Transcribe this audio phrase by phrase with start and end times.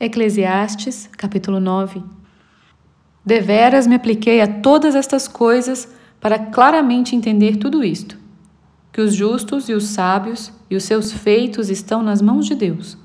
[0.00, 2.04] Eclesiastes, capítulo 9.
[3.26, 8.16] Deveras me apliquei a todas estas coisas para claramente entender tudo isto:
[8.92, 12.96] que os justos e os sábios e os seus feitos estão nas mãos de Deus.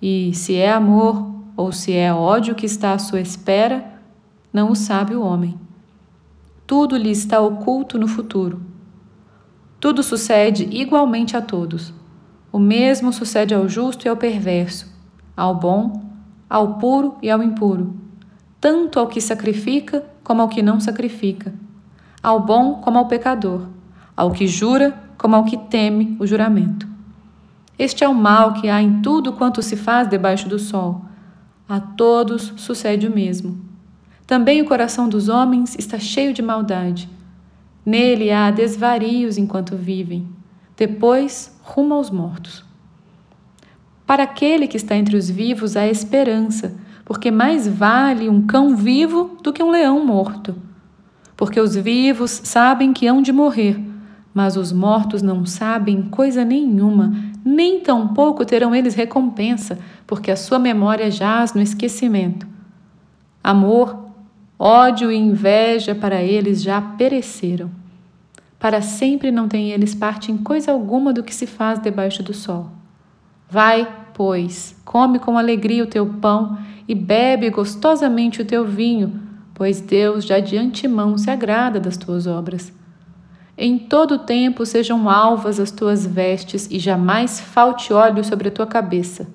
[0.00, 4.00] E se é amor ou se é ódio que está à sua espera,
[4.50, 5.60] não o sabe o homem.
[6.66, 8.62] Tudo lhe está oculto no futuro.
[9.78, 11.92] Tudo sucede igualmente a todos.
[12.50, 14.91] O mesmo sucede ao justo e ao perverso
[15.36, 16.02] ao bom,
[16.48, 17.94] ao puro e ao impuro,
[18.60, 21.52] tanto ao que sacrifica como ao que não sacrifica,
[22.22, 23.66] ao bom como ao pecador,
[24.16, 26.86] ao que jura como ao que teme o juramento.
[27.78, 31.02] Este é o mal que há em tudo quanto se faz debaixo do sol.
[31.68, 33.60] A todos sucede o mesmo.
[34.26, 37.08] Também o coração dos homens está cheio de maldade.
[37.84, 40.28] Nele há desvarios enquanto vivem,
[40.76, 42.64] depois rumo aos mortos.
[44.12, 49.38] Para aquele que está entre os vivos há esperança, porque mais vale um cão vivo
[49.42, 50.54] do que um leão morto.
[51.34, 53.80] Porque os vivos sabem que hão de morrer,
[54.34, 57.10] mas os mortos não sabem coisa nenhuma,
[57.42, 62.46] nem tampouco terão eles recompensa, porque a sua memória jaz no esquecimento.
[63.42, 64.10] Amor,
[64.58, 67.70] ódio e inveja para eles já pereceram.
[68.58, 72.34] Para sempre não têm eles parte em coisa alguma do que se faz debaixo do
[72.34, 72.70] sol.
[73.48, 79.20] Vai, pois, come com alegria o teu pão e bebe gostosamente o teu vinho,
[79.54, 82.72] pois Deus já de antemão se agrada das tuas obras.
[83.56, 88.66] Em todo tempo sejam alvas as tuas vestes e jamais falte óleo sobre a tua
[88.66, 89.28] cabeça.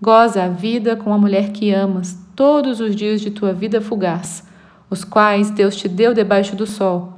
[0.00, 4.48] Goza a vida com a mulher que amas todos os dias de tua vida fugaz,
[4.88, 7.12] os quais Deus te deu debaixo do sol,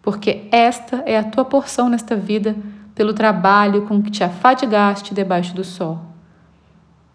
[0.00, 2.56] porque esta é a tua porção nesta vida
[3.00, 6.02] pelo trabalho com que te afadigaste debaixo do sol.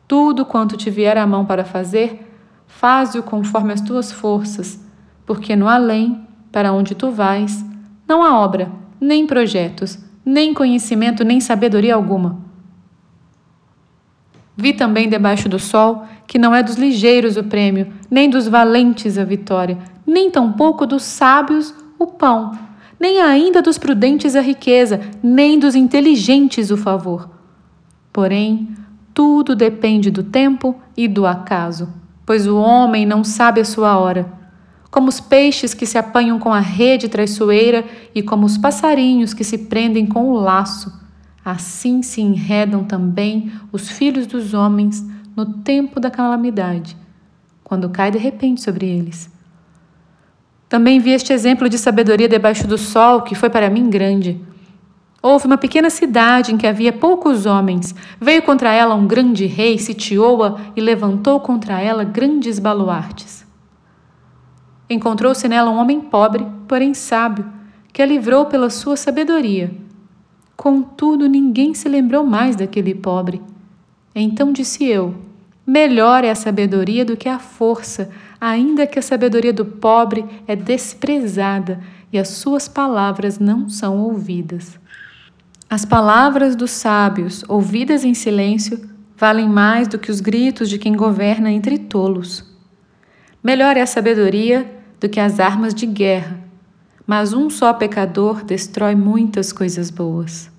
[0.08, 2.28] Tudo quanto te vier à mão para fazer,
[2.66, 4.84] faze-o conforme as tuas forças,
[5.28, 7.64] porque no além, para onde tu vais,
[8.08, 12.40] não há obra, nem projetos, nem conhecimento, nem sabedoria alguma.
[14.58, 19.20] Vi também debaixo do sol que não é dos ligeiros o prêmio, nem dos valentes
[19.20, 22.58] a vitória, nem tampouco dos sábios o pão,
[23.00, 27.30] nem ainda dos prudentes a riqueza, nem dos inteligentes o favor.
[28.12, 28.70] Porém,
[29.14, 31.90] tudo depende do tempo e do acaso,
[32.26, 34.32] pois o homem não sabe a sua hora.
[34.90, 37.84] Como os peixes que se apanham com a rede traiçoeira
[38.14, 40.92] e como os passarinhos que se prendem com o laço,
[41.44, 46.96] assim se enredam também os filhos dos homens no tempo da calamidade,
[47.64, 49.30] quando cai de repente sobre eles.
[50.68, 54.40] Também vi este exemplo de sabedoria debaixo do sol, que foi para mim grande.
[55.22, 57.96] Houve uma pequena cidade em que havia poucos homens.
[58.20, 63.46] Veio contra ela um grande rei, sitiou-a e levantou contra ela grandes baluartes.
[64.90, 67.46] Encontrou-se nela um homem pobre, porém sábio,
[67.92, 69.76] que a livrou pela sua sabedoria.
[70.56, 73.42] Contudo, ninguém se lembrou mais daquele pobre.
[74.14, 75.16] Então disse eu:
[75.66, 78.12] Melhor é a sabedoria do que a força,
[78.46, 81.82] ainda que a sabedoria do pobre é desprezada
[82.14, 84.80] e as suas palavras não são ouvidas.
[85.68, 90.96] As palavras dos sábios, ouvidas em silêncio, valem mais do que os gritos de quem
[90.96, 92.46] governa entre tolos.
[93.44, 96.40] Melhor é a sabedoria do que as armas de guerra,
[97.08, 100.55] mas um só pecador destrói muitas coisas boas.